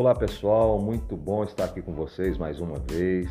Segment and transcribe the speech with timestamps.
[0.00, 3.28] Olá pessoal, muito bom estar aqui com vocês mais uma vez,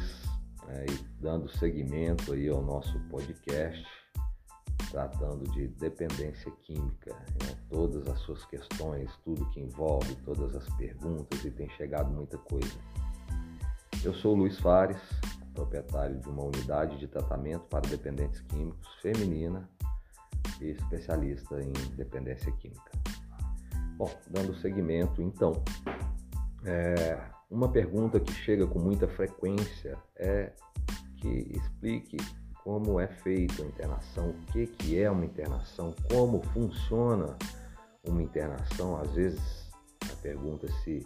[0.67, 0.85] é,
[1.19, 3.83] dando seguimento aí ao nosso podcast,
[4.91, 7.57] tratando de dependência química, né?
[7.71, 12.77] todas as suas questões, tudo que envolve, todas as perguntas e tem chegado muita coisa.
[14.04, 15.01] Eu sou Luiz Fares,
[15.55, 19.67] proprietário de uma unidade de tratamento para dependentes químicos feminina
[20.61, 22.91] e especialista em dependência química.
[23.97, 25.63] Bom, dando seguimento então
[26.66, 30.52] é, uma pergunta que chega com muita frequência é
[31.17, 32.17] que explique
[32.63, 37.38] como é feita a internação, o que, que é uma internação, como funciona
[38.08, 39.00] uma internação.
[39.00, 39.72] Às vezes
[40.12, 41.05] a pergunta é se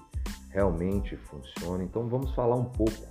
[0.49, 1.83] realmente funciona.
[1.83, 3.07] Então vamos falar um pouco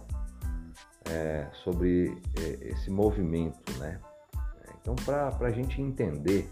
[1.09, 4.01] é, sobre é, esse movimento, né?
[4.81, 6.51] Então para a gente entender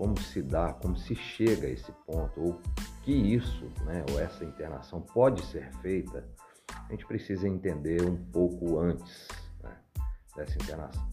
[0.00, 2.60] como se dá, como se chega a esse ponto, ou
[3.02, 6.26] que isso, né, ou essa internação pode ser feita,
[6.88, 9.28] a gente precisa entender um pouco antes
[9.62, 9.76] né,
[10.34, 11.06] dessa internação.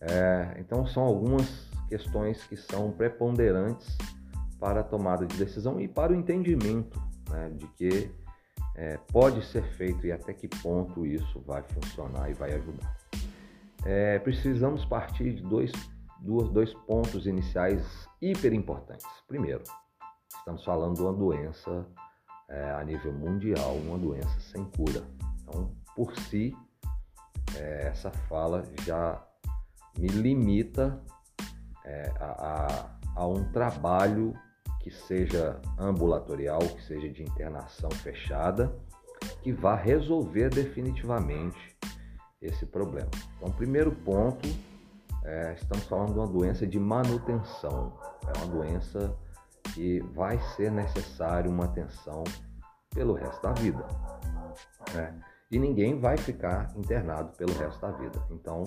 [0.00, 3.96] É, então, são algumas questões que são preponderantes
[4.58, 8.10] para a tomada de decisão e para o entendimento né, de que
[8.74, 12.96] é, pode ser feito e até que ponto isso vai funcionar e vai ajudar.
[13.84, 15.70] É, precisamos partir de dois,
[16.18, 19.06] dois pontos iniciais hiper importantes.
[19.26, 19.62] Primeiro,
[20.36, 21.86] estamos falando de uma doença
[22.48, 25.02] é, a nível mundial, uma doença sem cura.
[25.42, 26.56] Então, por si,
[27.56, 29.22] é, essa fala já
[29.98, 31.00] me limita
[31.84, 34.34] é, a, a, a um trabalho
[34.80, 38.74] que seja ambulatorial, que seja de internação fechada,
[39.42, 41.76] que vá resolver definitivamente
[42.40, 43.10] esse problema.
[43.36, 44.48] Então, primeiro ponto,
[45.28, 47.92] é, estamos falando de uma doença de manutenção.
[48.26, 49.14] É uma doença
[49.74, 52.24] que vai ser necessário uma atenção
[52.94, 53.86] pelo resto da vida.
[54.94, 55.14] Né?
[55.50, 58.18] E ninguém vai ficar internado pelo resto da vida.
[58.30, 58.64] Então,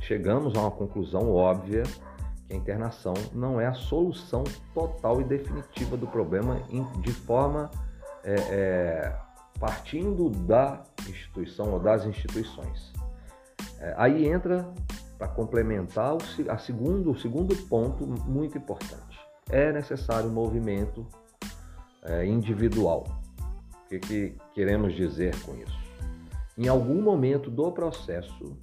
[0.00, 1.82] chegamos a uma conclusão óbvia
[2.46, 6.60] que a internação não é a solução total e definitiva do problema
[7.00, 7.68] de forma
[8.22, 9.16] é, é,
[9.58, 12.92] partindo da instituição ou das instituições.
[13.80, 14.72] É, aí entra
[15.18, 21.06] para complementar o, a segundo, o segundo ponto muito importante é necessário um movimento
[22.02, 23.04] é, individual.
[23.84, 25.78] O que, que queremos dizer com isso?
[26.56, 28.56] Em algum momento do processo,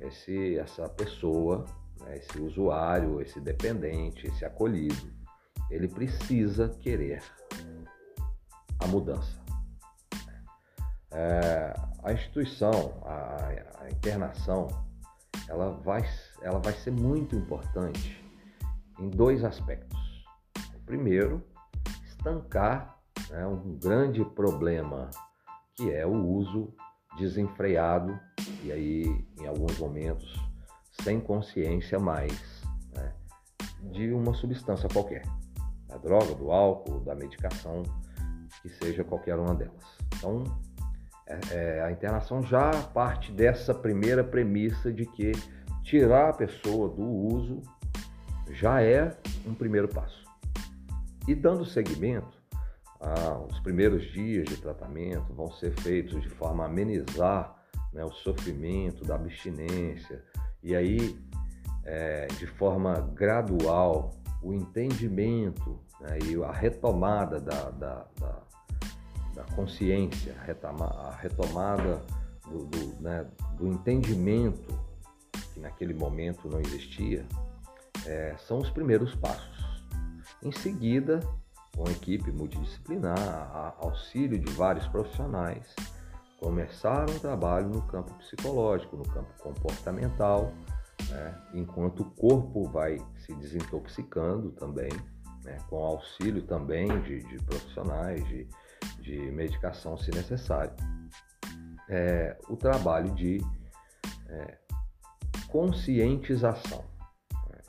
[0.00, 1.64] esse, essa pessoa,
[2.00, 5.10] né, esse usuário, esse dependente, esse acolhido,
[5.70, 7.22] ele precisa querer
[8.78, 9.38] a mudança.
[11.10, 14.68] É, a instituição, a, a internação,
[15.48, 16.04] ela vai,
[16.42, 18.22] ela vai ser muito importante
[18.98, 19.98] em dois aspectos.
[20.74, 21.42] O primeiro,
[22.06, 22.98] estancar
[23.30, 25.10] né, um grande problema
[25.74, 26.74] que é o uso
[27.16, 28.18] desenfreado
[28.62, 30.36] e aí em alguns momentos
[31.02, 32.62] sem consciência mais
[32.94, 33.12] né,
[33.92, 35.22] de uma substância qualquer,
[35.86, 37.82] da droga, do álcool, da medicação,
[38.60, 39.84] que seja qualquer uma delas.
[40.16, 40.44] Então
[41.28, 45.32] é, é, a internação já parte dessa primeira premissa de que
[45.82, 47.60] tirar a pessoa do uso
[48.50, 49.14] já é
[49.46, 50.24] um primeiro passo.
[51.26, 52.38] E dando seguimento,
[53.00, 57.54] ah, os primeiros dias de tratamento vão ser feitos de forma a amenizar
[57.92, 60.24] né, o sofrimento da abstinência
[60.62, 61.18] e aí,
[61.84, 64.10] é, de forma gradual,
[64.42, 68.42] o entendimento né, e a retomada da, da, da,
[69.38, 72.02] da consciência, a retomada
[72.44, 73.24] do, do, né,
[73.56, 74.76] do entendimento
[75.54, 77.24] que naquele momento não existia,
[78.04, 79.84] é, são os primeiros passos.
[80.42, 81.20] Em seguida,
[81.76, 85.72] com a equipe multidisciplinar, a auxílio de vários profissionais,
[86.40, 90.52] começar um trabalho no campo psicológico, no campo comportamental,
[91.10, 94.90] né, enquanto o corpo vai se desintoxicando também,
[95.44, 98.48] né, com auxílio também de, de profissionais, de,
[99.00, 100.72] de, medicação se necessário.
[101.88, 103.40] É, o trabalho de
[104.28, 104.58] é,
[105.48, 106.84] conscientização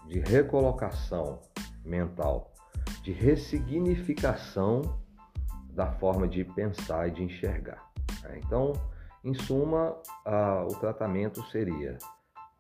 [0.09, 1.39] de recolocação
[1.85, 2.51] mental,
[3.03, 4.99] de ressignificação
[5.71, 7.91] da forma de pensar e de enxergar.
[8.23, 8.41] Né?
[8.43, 8.73] Então,
[9.23, 9.95] em suma,
[10.67, 11.97] o tratamento seria,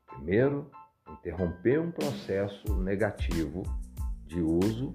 [0.05, 0.69] primeiro,
[1.09, 3.63] interromper um processo negativo
[4.27, 4.93] de uso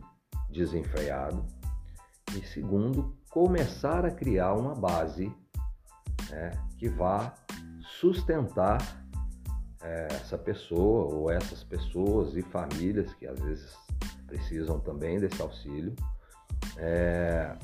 [0.49, 1.45] desenfreado
[2.37, 5.27] e, segundo, começar a criar uma base
[6.31, 7.35] né, que vá
[8.01, 8.79] sustentar
[9.83, 13.75] é, essa pessoa ou essas pessoas e famílias que às vezes
[14.29, 15.97] precisam também desse auxílio,
[16.77, 17.57] é,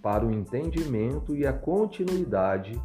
[0.00, 2.80] para o entendimento e a continuidade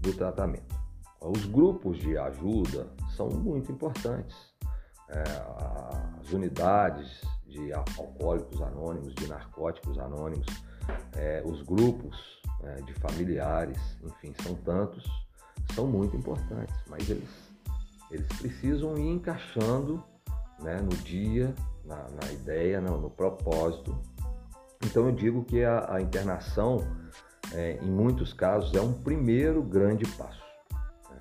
[0.00, 0.74] do tratamento.
[1.20, 4.34] Os grupos de ajuda são muito importantes.
[5.08, 5.22] É,
[6.20, 10.46] as unidades de alcoólicos anônimos, de narcóticos anônimos,
[11.16, 15.04] é, os grupos é, de familiares, enfim, são tantos,
[15.74, 17.28] são muito importantes, mas eles,
[18.10, 20.02] eles precisam ir encaixando
[20.60, 21.54] né, no dia,
[21.84, 23.96] na, na ideia, no, no, propósito.
[24.84, 26.86] Então eu digo que a, a internação,
[27.52, 30.42] é, em muitos casos, é um primeiro grande passo.
[31.10, 31.20] Né?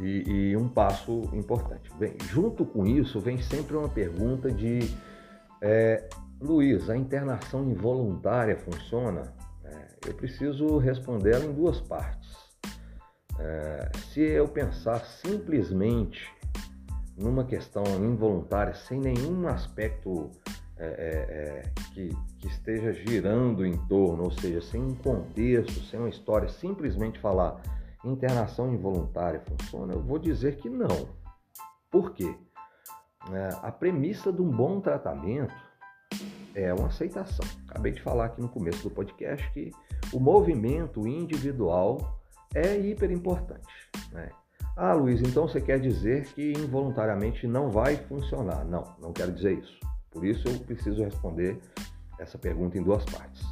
[0.00, 1.90] E, e, um passo importante.
[1.98, 4.94] Bem, junto com isso, vem sempre uma pergunta de
[5.60, 6.08] é,
[6.40, 9.34] Luiz, a internação involuntária funciona?
[9.64, 12.36] É, eu preciso responder ela em duas partes.
[13.38, 16.32] É, se eu pensar simplesmente
[17.16, 20.30] numa questão involuntária, sem nenhum aspecto
[20.76, 21.62] é, é, é,
[21.92, 27.18] que, que, esteja girando em torno, ou seja, sem um contexto, sem uma história, simplesmente
[27.18, 27.60] falar
[28.04, 31.08] internação involuntária funciona, eu vou dizer que não.
[31.90, 32.32] Por quê?
[33.32, 35.67] É, a premissa de um bom tratamento
[36.62, 37.46] é uma aceitação.
[37.68, 39.70] Acabei de falar aqui no começo do podcast que
[40.12, 42.20] o movimento individual
[42.54, 43.68] é hiper importante.
[44.12, 44.28] Né?
[44.76, 48.64] Ah, Luiz, então você quer dizer que involuntariamente não vai funcionar?
[48.64, 49.78] Não, não quero dizer isso.
[50.10, 51.60] Por isso eu preciso responder
[52.18, 53.44] essa pergunta em duas partes.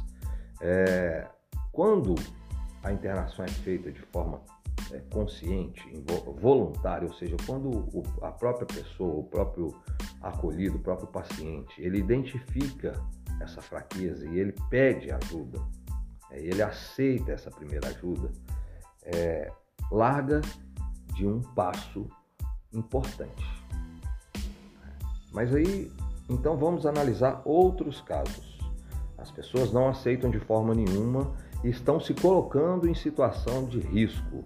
[0.61, 1.27] É,
[1.71, 2.15] quando
[2.83, 4.41] a internação é feita de forma
[4.91, 5.81] é, consciente,
[6.39, 9.73] voluntária, ou seja, quando o, a própria pessoa, o próprio
[10.21, 12.93] acolhido, o próprio paciente, ele identifica
[13.41, 15.59] essa fraqueza e ele pede ajuda,
[16.31, 18.31] é, ele aceita essa primeira ajuda,
[19.03, 19.51] é,
[19.91, 20.41] larga
[21.13, 22.07] de um passo
[22.73, 23.45] importante.
[25.31, 25.91] Mas aí,
[26.29, 28.57] então vamos analisar outros casos.
[29.17, 34.43] As pessoas não aceitam de forma nenhuma e estão se colocando em situação de risco,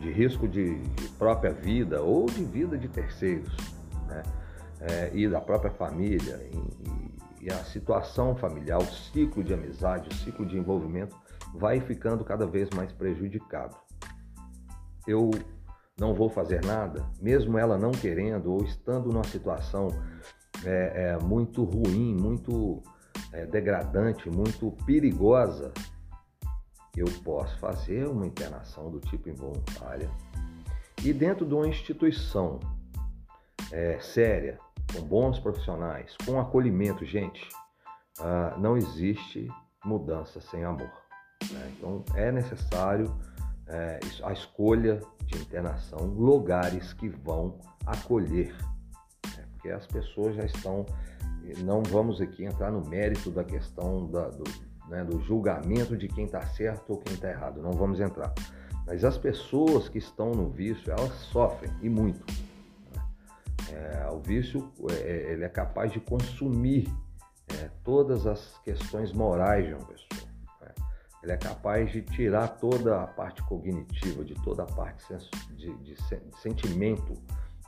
[0.00, 3.54] de risco de, de própria vida ou de vida de terceiros,
[4.06, 4.22] né?
[4.80, 10.14] É, e da própria família, e, e a situação familiar, o ciclo de amizade, o
[10.14, 11.16] ciclo de envolvimento
[11.54, 13.76] vai ficando cada vez mais prejudicado.
[15.06, 15.30] Eu
[15.98, 19.88] não vou fazer nada, mesmo ela não querendo ou estando numa situação
[20.64, 22.82] é, é, muito ruim, muito
[23.32, 25.72] é, degradante, muito perigosa,
[26.96, 30.10] eu posso fazer uma internação do tipo involuntária
[31.04, 32.58] e dentro de uma instituição
[33.70, 34.58] é, séria,
[34.92, 37.48] com bons profissionais, com acolhimento, gente,
[38.20, 39.48] uh, não existe
[39.84, 40.90] mudança sem amor.
[41.50, 41.72] Né?
[41.76, 43.14] Então é necessário
[43.68, 48.54] é, a escolha de internação, lugares que vão acolher,
[49.36, 49.44] né?
[49.52, 50.86] porque as pessoas já estão.
[51.58, 54.42] Não vamos aqui entrar no mérito da questão da, do,
[54.88, 57.62] né, do julgamento de quem está certo ou quem está errado.
[57.62, 58.34] Não vamos entrar.
[58.84, 62.24] Mas as pessoas que estão no vício, elas sofrem e muito.
[63.72, 66.88] É, o vício é, é, ele é capaz de consumir
[67.48, 70.30] é, todas as questões morais de uma pessoa.
[70.60, 70.74] Né?
[71.22, 75.04] Ele é capaz de tirar toda a parte cognitiva, de toda a parte
[75.56, 75.96] de, de, de
[76.40, 77.14] sentimento,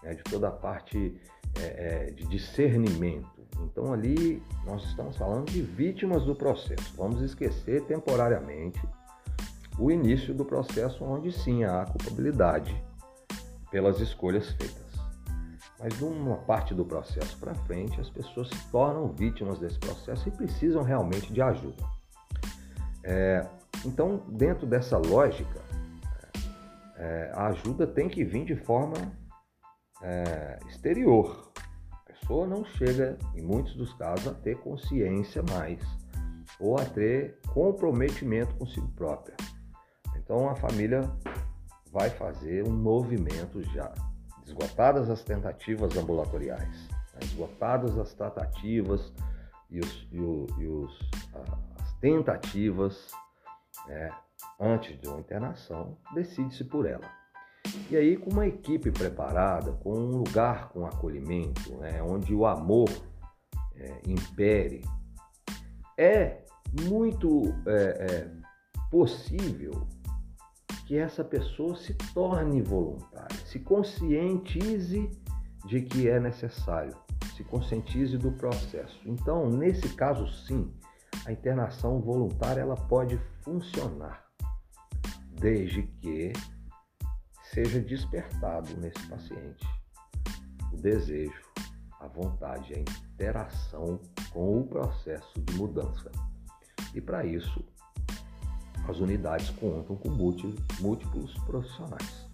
[0.02, 0.14] né?
[0.14, 1.20] de toda a parte
[1.60, 3.38] é, é, de discernimento.
[3.60, 6.94] Então ali nós estamos falando de vítimas do processo.
[6.96, 8.80] Vamos esquecer temporariamente
[9.78, 12.74] o início do processo onde sim há culpabilidade
[13.70, 14.87] pelas escolhas feitas.
[15.78, 20.28] Mas de uma parte do processo para frente, as pessoas se tornam vítimas desse processo
[20.28, 21.84] e precisam realmente de ajuda.
[23.04, 23.46] É,
[23.84, 25.60] então, dentro dessa lógica,
[26.96, 28.96] é, a ajuda tem que vir de forma
[30.02, 31.48] é, exterior,
[32.28, 35.80] pessoa não chega, em muitos dos casos, a ter consciência mais
[36.60, 39.34] ou a ter comprometimento consigo própria.
[40.16, 41.10] Então a família
[41.90, 43.90] vai fazer um movimento já,
[44.48, 47.20] esgotadas as tentativas ambulatoriais, né?
[47.22, 49.12] esgotadas as tratativas
[49.70, 51.10] e, os, e, o, e os,
[51.80, 53.10] as tentativas
[53.86, 54.10] né?
[54.58, 57.08] antes de uma internação, decide-se por ela.
[57.90, 62.88] E aí, com uma equipe preparada, com um lugar com acolhimento, né, onde o amor
[63.76, 64.82] é, impere,
[65.96, 66.38] é
[66.88, 68.30] muito é, é,
[68.90, 69.86] possível
[70.88, 75.10] que essa pessoa se torne voluntária, se conscientize
[75.66, 76.96] de que é necessário,
[77.36, 78.98] se conscientize do processo.
[79.04, 80.72] Então, nesse caso, sim,
[81.26, 84.24] a internação voluntária ela pode funcionar,
[85.38, 86.32] desde que
[87.52, 89.66] seja despertado nesse paciente
[90.72, 91.42] o desejo,
[92.00, 96.10] a vontade, a interação com o processo de mudança.
[96.94, 97.62] E para isso,
[98.88, 102.26] as unidades contam com múltiplos profissionais,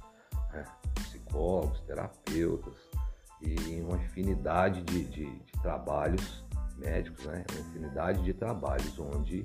[0.52, 0.64] né?
[0.94, 2.74] psicólogos, terapeutas
[3.40, 6.44] e uma infinidade de, de, de trabalhos
[6.76, 7.44] médicos, né?
[7.50, 9.42] uma infinidade de trabalhos onde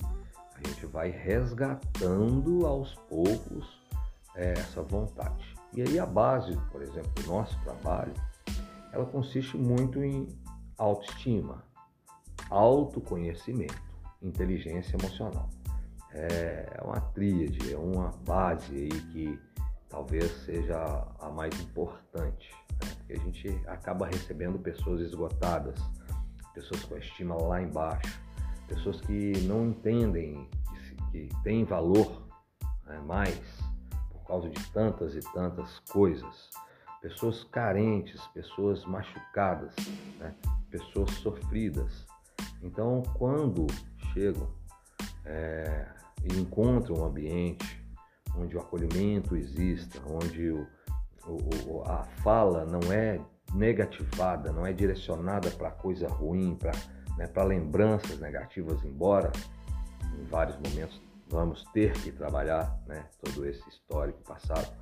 [0.54, 3.82] a gente vai resgatando aos poucos
[4.36, 5.56] é, essa vontade.
[5.74, 8.14] E aí a base, por exemplo, do nosso trabalho,
[8.92, 10.28] ela consiste muito em
[10.78, 11.64] autoestima,
[12.50, 13.82] autoconhecimento,
[14.22, 15.50] inteligência emocional.
[16.14, 19.40] É uma tríade, é uma base aí que
[19.90, 22.52] talvez seja a mais importante,
[22.82, 22.90] né?
[22.98, 25.80] porque a gente acaba recebendo pessoas esgotadas,
[26.54, 28.20] pessoas com a estima lá embaixo,
[28.68, 30.48] pessoas que não entendem
[31.12, 32.28] que, que tem valor
[32.86, 33.40] né, mais
[34.12, 36.50] por causa de tantas e tantas coisas,
[37.02, 39.74] pessoas carentes, pessoas machucadas,
[40.20, 40.36] né,
[40.70, 42.06] pessoas sofridas.
[42.62, 43.66] Então, quando
[44.14, 44.59] chegam
[45.30, 45.86] é,
[46.24, 47.80] e encontram um ambiente
[48.36, 50.68] onde o acolhimento exista, onde o,
[51.28, 53.20] o, a fala não é
[53.54, 56.72] negativada, não é direcionada para coisa ruim, para
[57.18, 59.32] né, lembranças negativas, embora
[60.20, 64.76] em vários momentos vamos ter que trabalhar né, todo esse histórico passado,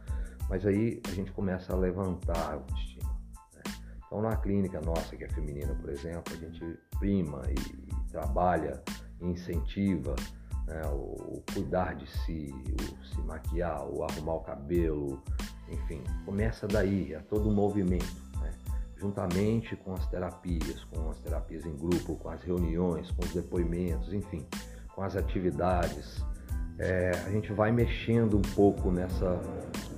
[0.50, 3.10] mas aí a gente começa a levantar a autoestima.
[3.54, 3.74] Né?
[4.06, 8.82] Então, na clínica nossa, que é feminina, por exemplo, a gente prima e, e trabalha,
[9.20, 10.16] incentiva
[10.68, 15.22] né, o, o, cuidar de si, o se maquiar, o arrumar o cabelo,
[15.70, 18.06] enfim, começa daí, a todo o movimento,
[18.42, 18.52] né?
[18.98, 24.14] juntamente com as terapias, com as terapias em grupo, com as reuniões, com os depoimentos,
[24.14, 24.46] enfim,
[24.94, 26.24] com as atividades.
[26.80, 29.42] É, a gente vai mexendo um pouco nessa,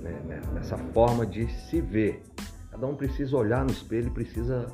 [0.00, 2.22] né, né nessa forma de se ver.
[2.70, 4.66] Cada um precisa olhar no espelho e precisa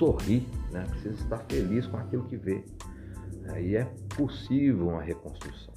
[0.00, 0.86] sorrir, né?
[0.88, 2.64] precisa estar feliz com aquilo que vê.
[3.58, 3.84] E é
[4.16, 5.72] possível uma reconstrução.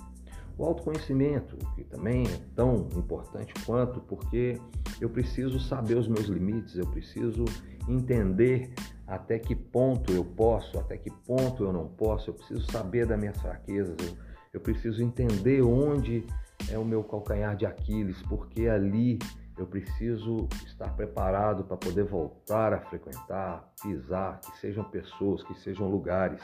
[0.57, 4.59] O autoconhecimento, que também é tão importante quanto, porque
[5.01, 7.45] eu preciso saber os meus limites, eu preciso
[7.87, 8.71] entender
[9.07, 13.19] até que ponto eu posso, até que ponto eu não posso, eu preciso saber das
[13.19, 14.15] minhas fraquezas, eu,
[14.53, 16.25] eu preciso entender onde
[16.69, 19.17] é o meu calcanhar de Aquiles, porque ali
[19.57, 25.89] eu preciso estar preparado para poder voltar a frequentar, pisar, que sejam pessoas, que sejam
[25.89, 26.41] lugares.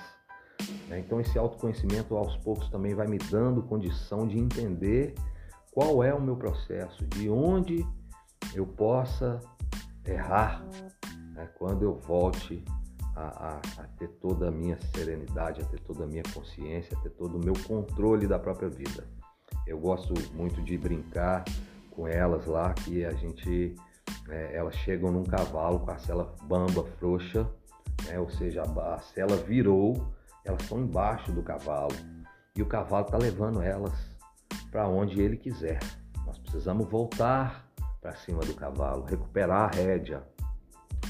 [0.88, 1.00] Né?
[1.00, 5.14] Então, esse autoconhecimento aos poucos também vai me dando condição de entender
[5.72, 7.86] qual é o meu processo, de onde
[8.54, 9.40] eu possa
[10.06, 10.66] errar
[11.34, 11.48] né?
[11.58, 12.64] quando eu volte
[13.16, 17.02] a, a, a, ter toda a minha serenidade, a ter toda a minha consciência, a
[17.02, 19.08] ter todo o meu controle da própria vida.
[19.68, 21.44] Eu gosto muito de brincar
[21.92, 23.76] com elas lá, que a gente,
[24.30, 27.48] é, elas chegam num cavalo com a cela bamba, frouxa,
[28.06, 28.20] né?
[28.20, 30.08] ou seja, a, a cela virou
[30.50, 31.96] elas estão embaixo do cavalo
[32.56, 33.94] e o cavalo está levando elas
[34.72, 35.80] para onde ele quiser.
[36.26, 37.68] Nós precisamos voltar
[38.02, 40.24] para cima do cavalo, recuperar a rédea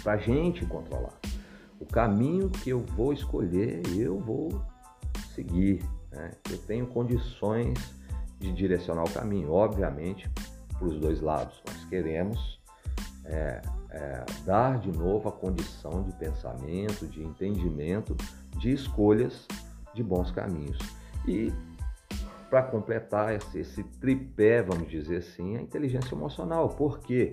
[0.04, 1.18] para a gente controlar.
[1.80, 4.62] O caminho que eu vou escolher, eu vou
[5.34, 5.84] seguir.
[6.12, 6.32] Né?
[6.52, 7.78] Eu tenho condições
[8.38, 10.30] de direcionar o caminho, obviamente,
[10.78, 11.62] para os dois lados.
[11.66, 12.60] Nós queremos
[13.24, 18.16] é, é, dar de novo a condição de pensamento, de entendimento
[18.58, 19.48] de escolhas
[19.94, 20.78] de bons caminhos.
[21.28, 21.52] E
[22.50, 27.30] para completar esse, esse, tripé, vamos dizer assim, a inteligência emocional, porque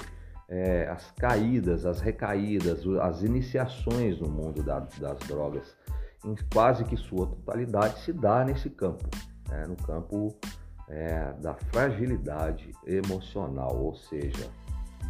[0.48, 5.74] é, as caídas, as recaídas, as iniciações no mundo da, das drogas,
[6.24, 9.08] em quase que sua totalidade, se dá nesse campo,
[9.48, 10.36] né, no campo
[10.88, 14.48] é, da fragilidade emocional, ou seja,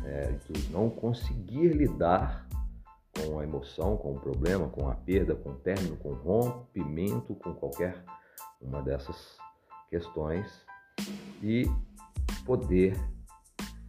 [0.05, 2.46] é, de não conseguir lidar
[3.17, 7.35] com a emoção, com o problema, com a perda, com o término, com o rompimento,
[7.35, 8.03] com qualquer
[8.61, 9.37] uma dessas
[9.89, 10.47] questões
[11.43, 11.65] e
[12.45, 12.97] poder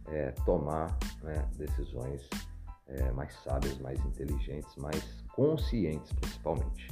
[0.06, 2.28] é, tomar né, decisões
[2.86, 5.02] é, mais sábias, mais inteligentes, mais
[5.34, 6.88] conscientes principalmente.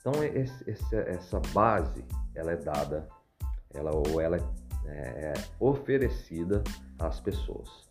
[0.00, 0.64] Então esse,
[0.94, 2.04] essa base
[2.34, 3.08] ela é dada,
[3.74, 4.36] ela ou ela
[4.86, 6.62] é, é oferecida
[6.98, 7.88] às pessoas.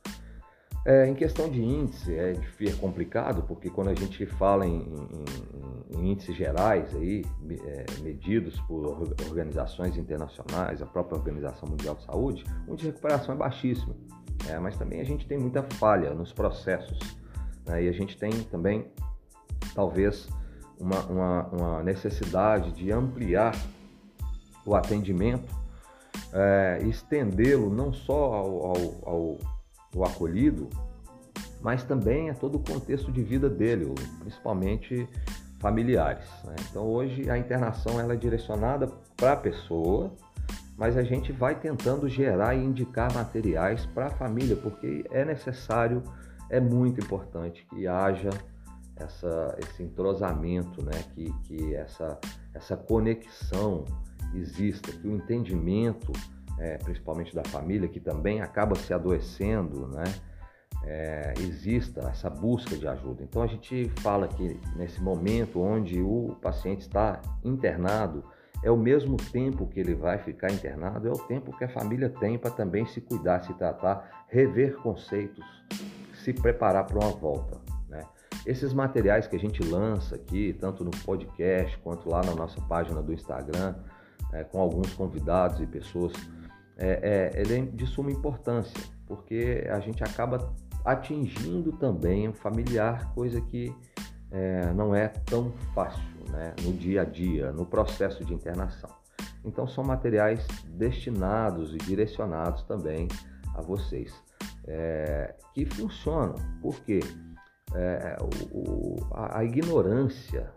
[0.88, 4.88] É, em questão de índice, é, é, complicado, porque quando a gente fala em,
[5.92, 7.26] em, em índices gerais, aí,
[7.66, 8.88] é, medidos por
[9.28, 13.98] organizações internacionais, a própria Organização Mundial de Saúde, o índice de recuperação é baixíssimo.
[14.50, 16.98] É, mas também a gente tem muita falha nos processos.
[17.66, 18.88] Né, e a gente tem também,
[19.76, 20.30] talvez,
[20.80, 23.54] uma, uma, uma necessidade de ampliar
[24.66, 25.54] o atendimento,
[26.32, 29.57] é, estendê-lo não só ao, ao, ao
[29.98, 30.70] o acolhido,
[31.62, 35.08] mas também a todo o contexto de vida dele, principalmente
[35.60, 36.26] familiares.
[36.46, 36.56] Né?
[36.70, 40.12] Então hoje a internação ela é direcionada para a pessoa,
[40.78, 46.04] mas a gente vai tentando gerar e indicar materiais para a família, porque é necessário,
[46.50, 48.30] é muito importante que haja
[48.96, 51.04] essa, esse entrosamento, né?
[51.16, 52.20] que, que essa,
[52.54, 53.86] essa conexão
[54.36, 56.12] exista, que o entendimento,
[56.60, 60.06] é, principalmente da família, que também acaba se adoecendo, né?
[60.84, 63.24] é, exista essa busca de ajuda.
[63.24, 68.24] Então a gente fala que nesse momento onde o paciente está internado,
[68.64, 72.10] é o mesmo tempo que ele vai ficar internado, é o tempo que a família
[72.10, 75.46] tem para também se cuidar, se tratar, rever conceitos,
[76.24, 77.60] se preparar para uma volta.
[77.88, 78.04] Né?
[78.46, 83.02] Esses materiais que a gente lança aqui, tanto no podcast quanto lá na nossa página
[83.02, 83.76] do Instagram,
[84.34, 86.14] é, com alguns convidados e pessoas,
[86.78, 90.54] é, é, ele é de suma importância, porque a gente acaba
[90.86, 93.74] atingindo também o familiar, coisa que
[94.32, 98.90] é, não é tão fácil né, no dia a dia, no processo de internação.
[99.44, 103.08] Então, são materiais destinados e direcionados também
[103.56, 104.14] a vocês,
[104.68, 107.00] é, que funcionam, porque
[107.74, 108.18] é,
[108.52, 110.52] o, a, a, ignorância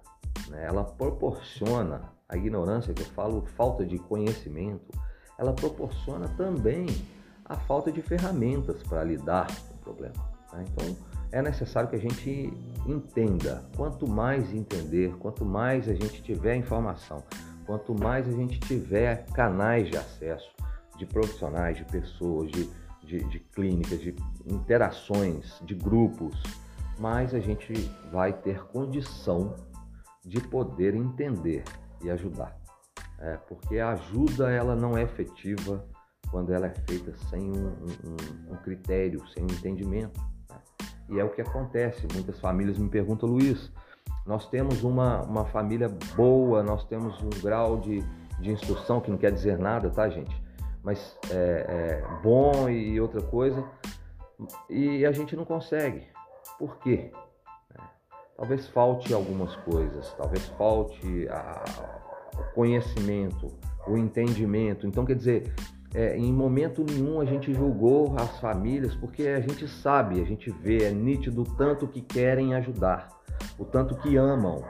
[0.48, 4.90] né, ela proporciona, a ignorância que eu falo, falta de conhecimento,
[5.40, 6.86] ela proporciona também
[7.46, 10.30] a falta de ferramentas para lidar com o problema.
[10.52, 10.66] Né?
[10.68, 10.96] Então,
[11.32, 12.52] é necessário que a gente
[12.86, 13.64] entenda.
[13.74, 17.24] Quanto mais entender, quanto mais a gente tiver informação,
[17.64, 20.50] quanto mais a gente tiver canais de acesso
[20.98, 22.68] de profissionais, de pessoas, de,
[23.02, 24.14] de, de clínicas, de
[24.46, 26.38] interações, de grupos,
[26.98, 27.72] mais a gente
[28.12, 29.56] vai ter condição
[30.22, 31.64] de poder entender
[32.02, 32.59] e ajudar.
[33.20, 35.84] É, porque a ajuda ela não é efetiva
[36.30, 40.18] quando ela é feita sem um, um, um critério, sem um entendimento.
[41.08, 42.06] E é o que acontece.
[42.14, 43.70] Muitas famílias me perguntam, Luiz,
[44.24, 48.00] nós temos uma, uma família boa, nós temos um grau de,
[48.38, 50.34] de instrução, que não quer dizer nada, tá, gente?
[50.82, 53.62] Mas é, é bom e outra coisa,
[54.68, 56.06] e a gente não consegue.
[56.58, 57.12] Por quê?
[57.74, 57.82] É,
[58.36, 61.64] talvez falte algumas coisas, talvez falte a,
[62.54, 63.48] conhecimento,
[63.86, 64.86] o entendimento.
[64.86, 65.52] Então, quer dizer,
[65.94, 70.50] é, em momento nenhum a gente julgou as famílias, porque a gente sabe, a gente
[70.50, 73.08] vê, é nítido o tanto que querem ajudar,
[73.58, 74.64] o tanto que amam,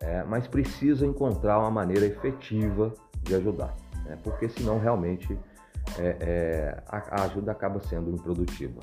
[0.00, 4.16] é, mas precisa encontrar uma maneira efetiva de ajudar, né?
[4.22, 5.36] porque senão realmente
[5.98, 8.80] é, é a, a, ajuda acaba sendo improdutiva.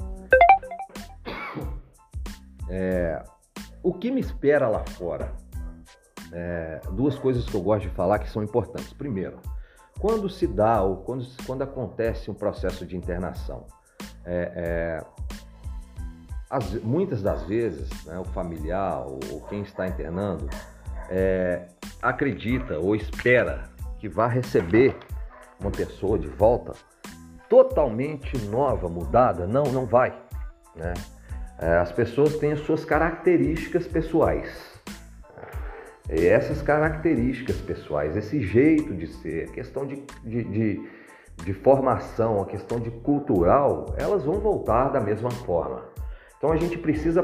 [2.69, 3.21] É,
[3.84, 5.34] o que me espera lá fora?
[6.33, 8.93] É, duas coisas que eu gosto de falar que são importantes.
[8.93, 9.39] Primeiro,
[9.99, 13.65] quando se dá ou quando, quando acontece um processo de internação,
[14.25, 15.05] é, é,
[16.49, 20.49] as, muitas das vezes né, o familiar ou, ou, quem está internando
[21.09, 21.67] é,
[22.01, 24.97] acredita ou espera que vá receber
[25.59, 26.73] uma pessoa de volta
[27.47, 29.45] totalmente nova, mudada.
[29.45, 30.17] Não, não vai.
[30.75, 30.93] Né?
[31.59, 34.70] É, as pessoas têm as suas características pessoais.
[36.09, 40.89] E essas características pessoais, esse jeito de ser, a questão de, de, de,
[41.43, 45.85] de formação, a questão de cultural, elas vão voltar da mesma forma.
[46.37, 47.23] Então a gente precisa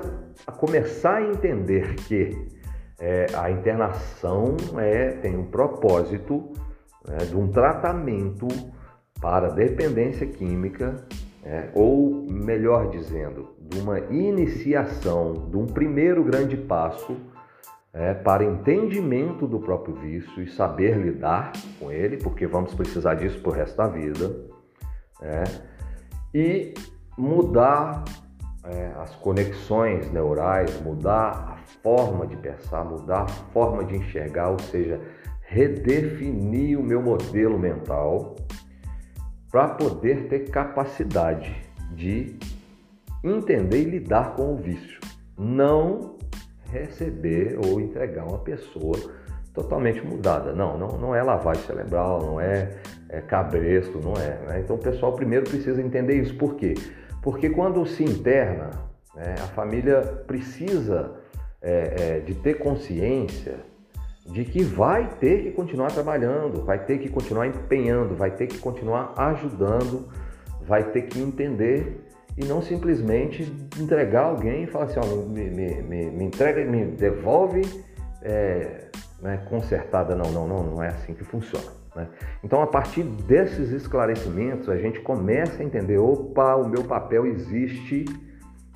[0.57, 2.47] começar a entender que
[2.99, 6.51] é, a internação é, tem um propósito
[7.07, 8.47] né, de um tratamento
[9.19, 11.03] para dependência química,
[11.43, 17.17] é, ou melhor dizendo, de uma iniciação, de um primeiro grande passo
[17.97, 23.41] é, para entendimento do próprio vício e saber lidar com ele, porque vamos precisar disso
[23.41, 24.36] para o resto da vida,
[25.19, 25.43] é,
[26.31, 26.75] e
[27.17, 28.03] mudar
[28.63, 34.60] é, as conexões neurais, mudar a forma de pensar, mudar a forma de enxergar, ou
[34.60, 35.01] seja,
[35.41, 38.36] redefinir o meu modelo mental
[39.49, 41.55] para poder ter capacidade
[41.93, 42.38] de
[43.23, 44.99] entender e lidar com o vício.
[45.36, 46.16] Não
[46.71, 48.97] receber ou entregar uma pessoa
[49.53, 50.53] totalmente mudada.
[50.53, 52.77] Não, não, não é lavagem cerebral, não é,
[53.10, 54.38] é cabresto, não é.
[54.47, 54.62] Né?
[54.63, 56.36] Então o pessoal primeiro precisa entender isso.
[56.38, 56.75] Por quê?
[57.23, 58.69] Porque quando se interna,
[59.15, 61.12] né, a família precisa
[61.62, 63.56] é, é, de ter consciência
[64.27, 68.58] de que vai ter que continuar trabalhando, vai ter que continuar empenhando, vai ter que
[68.58, 70.08] continuar ajudando,
[70.62, 72.06] vai ter que entender
[72.38, 76.86] e não simplesmente entregar alguém e falar assim, ó, me, me, me, me entrega, me
[76.86, 77.62] devolve
[78.21, 78.89] é,
[79.21, 80.15] né, consertada.
[80.15, 81.65] Não, não, não, não é assim que funciona.
[81.95, 82.08] Né?
[82.43, 88.06] Então, a partir desses esclarecimentos, a gente começa a entender, opa, o meu papel existe,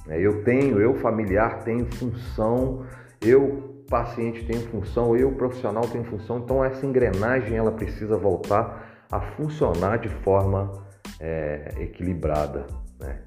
[0.08, 0.20] né?
[0.20, 2.84] eu tenho, eu familiar tenho função,
[3.22, 9.20] eu paciente tem função, eu profissional tenho função, então essa engrenagem ela precisa voltar a
[9.20, 10.72] funcionar de forma
[11.20, 12.66] é, equilibrada.
[12.98, 13.20] Né?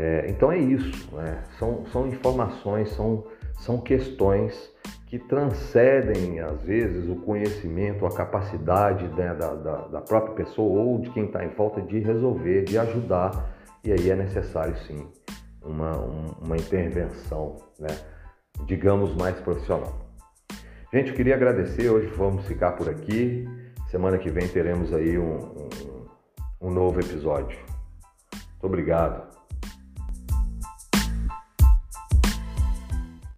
[0.00, 1.42] É, então é isso, né?
[1.58, 3.26] são, são informações, são,
[3.58, 4.72] são questões
[5.08, 11.00] que transcendem às vezes o conhecimento, a capacidade né, da, da, da própria pessoa ou
[11.00, 15.04] de quem está em falta de resolver, de ajudar, e aí é necessário sim
[15.60, 17.88] uma, uma intervenção, né,
[18.66, 19.98] digamos, mais profissional.
[20.92, 23.48] Gente, eu queria agradecer, hoje vamos ficar por aqui.
[23.90, 27.58] Semana que vem teremos aí um, um, um novo episódio.
[28.32, 29.27] Muito obrigado.